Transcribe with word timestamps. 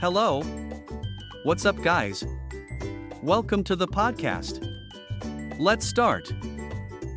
Hello. 0.00 0.40
What's 1.42 1.66
up, 1.66 1.76
guys? 1.82 2.24
Welcome 3.22 3.62
to 3.64 3.76
the 3.76 3.86
podcast. 3.86 4.66
Let's 5.58 5.86
start. 5.86 6.32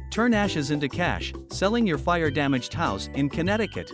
Turn 0.10 0.34
ashes 0.34 0.70
into 0.70 0.90
cash, 0.90 1.34
selling 1.50 1.88
your 1.88 1.98
fire 1.98 2.30
damaged 2.30 2.74
house 2.74 3.10
in 3.14 3.30
Connecticut. 3.30 3.90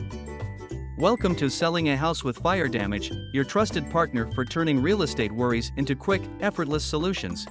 Welcome 0.98 1.36
to 1.36 1.52
Selling 1.52 1.90
a 1.90 1.98
House 1.98 2.24
with 2.24 2.40
Fire 2.40 2.68
Damage, 2.68 3.12
your 3.32 3.44
trusted 3.44 3.88
partner 3.92 4.26
for 4.32 4.44
turning 4.44 4.82
real 4.82 5.04
estate 5.04 5.32
worries 5.32 5.72
into 5.78 5.94
quick, 5.94 6.24
effortless 6.40 6.84
solutions. 6.84 7.46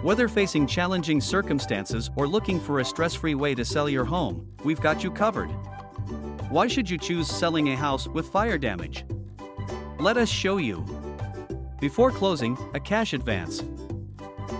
Whether 0.00 0.28
facing 0.28 0.66
challenging 0.66 1.20
circumstances 1.20 2.08
or 2.16 2.26
looking 2.26 2.58
for 2.58 2.80
a 2.80 2.86
stress 2.86 3.14
free 3.14 3.34
way 3.34 3.54
to 3.54 3.66
sell 3.66 3.90
your 3.90 4.06
home, 4.06 4.48
we've 4.64 4.80
got 4.80 5.04
you 5.04 5.10
covered. 5.10 5.50
Why 6.48 6.68
should 6.68 6.88
you 6.88 6.96
choose 6.96 7.28
selling 7.28 7.68
a 7.68 7.76
house 7.76 8.08
with 8.08 8.28
fire 8.28 8.56
damage? 8.56 9.04
Let 10.00 10.16
us 10.16 10.28
show 10.28 10.58
you. 10.58 10.84
Before 11.80 12.12
closing, 12.12 12.56
a 12.72 12.78
cash 12.78 13.14
advance. 13.14 13.64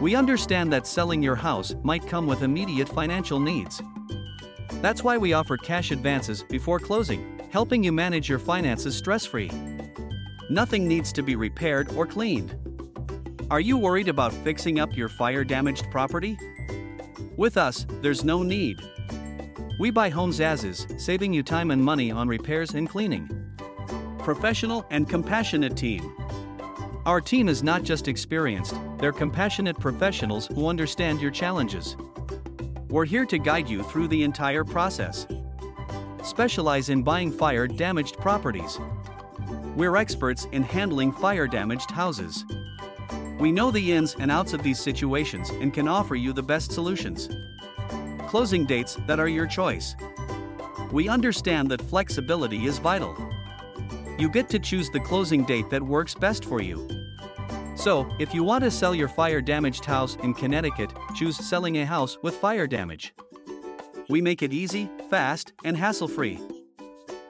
We 0.01 0.17
understand 0.17 0.73
that 0.73 0.85
selling 0.85 1.23
your 1.23 1.37
house 1.37 1.77
might 1.85 2.09
come 2.09 2.27
with 2.27 2.43
immediate 2.43 2.89
financial 2.89 3.39
needs. 3.39 3.81
That's 4.83 5.05
why 5.05 5.17
we 5.17 5.35
offer 5.35 5.57
cash 5.57 5.93
advances 5.93 6.43
before 6.43 6.81
closing, 6.81 7.41
helping 7.53 7.85
you 7.85 7.93
manage 7.93 8.29
your 8.29 8.41
finances 8.41 8.97
stress 8.97 9.25
free. 9.25 9.49
Nothing 10.51 10.89
needs 10.89 11.13
to 11.13 11.23
be 11.23 11.37
repaired 11.37 11.93
or 11.93 12.05
cleaned. 12.05 12.57
Are 13.49 13.61
you 13.61 13.79
worried 13.79 14.09
about 14.09 14.33
fixing 14.33 14.81
up 14.81 14.97
your 14.97 15.09
fire 15.09 15.45
damaged 15.45 15.89
property? 15.93 16.37
With 17.37 17.57
us, 17.57 17.87
there's 18.03 18.25
no 18.25 18.43
need. 18.43 18.81
We 19.79 19.93
buy 19.93 20.09
homes 20.09 20.41
as 20.41 20.65
is, 20.65 20.85
saving 20.97 21.33
you 21.33 21.45
time 21.45 21.71
and 21.71 21.83
money 21.83 22.11
on 22.11 22.27
repairs 22.27 22.75
and 22.75 22.91
cleaning. 22.91 23.38
Professional 24.29 24.85
and 24.91 25.09
compassionate 25.09 25.75
team. 25.75 26.15
Our 27.07 27.19
team 27.19 27.49
is 27.49 27.63
not 27.63 27.83
just 27.83 28.09
experienced, 28.09 28.75
they're 28.99 29.11
compassionate 29.11 29.81
professionals 29.81 30.49
who 30.49 30.67
understand 30.67 31.23
your 31.23 31.31
challenges. 31.31 31.97
We're 32.91 33.07
here 33.07 33.25
to 33.25 33.39
guide 33.39 33.71
you 33.71 33.83
through 33.83 34.09
the 34.09 34.23
entire 34.23 34.65
process. 34.65 35.27
Specialize 36.23 36.91
in 36.91 37.03
buying 37.03 37.33
fire 37.33 37.67
damaged 37.67 38.19
properties. 38.19 38.79
We're 39.75 39.97
experts 39.97 40.47
in 40.53 40.63
handling 40.63 41.13
fire 41.13 41.47
damaged 41.47 41.91
houses. 41.91 42.45
We 43.41 43.51
know 43.51 43.71
the 43.71 43.93
ins 43.93 44.15
and 44.17 44.31
outs 44.31 44.53
of 44.53 44.63
these 44.63 44.79
situations 44.79 45.49
and 45.49 45.73
can 45.73 45.89
offer 45.89 46.17
you 46.17 46.35
the 46.35 46.43
best 46.43 46.71
solutions 46.71 47.31
closing 48.27 48.67
dates 48.67 48.99
that 49.07 49.19
are 49.19 49.27
your 49.27 49.47
choice. 49.47 49.97
We 50.93 51.09
understand 51.09 51.71
that 51.71 51.81
flexibility 51.81 52.67
is 52.67 52.77
vital. 52.77 53.17
You 54.19 54.29
get 54.29 54.51
to 54.51 54.59
choose 54.59 54.91
the 54.91 55.01
closing 55.01 55.45
date 55.45 55.71
that 55.71 55.83
works 55.83 56.15
best 56.15 56.45
for 56.45 56.61
you. 56.61 56.87
So, 57.77 58.07
if 58.19 58.35
you 58.35 58.43
want 58.43 58.65
to 58.65 58.71
sell 58.71 58.95
your 58.95 59.09
fire 59.09 59.41
damaged 59.41 59.85
house 59.85 60.17
in 60.25 60.35
Connecticut, 60.35 60.93
choose 61.15 61.37
selling 61.37 61.79
a 61.79 61.87
house 61.87 62.19
with 62.23 62.35
fire 62.35 62.67
damage. 62.67 63.15
We 64.09 64.21
make 64.21 64.43
it 64.43 64.53
easy, 64.53 64.91
fast, 65.09 65.53
and 65.65 65.77
hassle 65.77 66.09
free. 66.09 66.41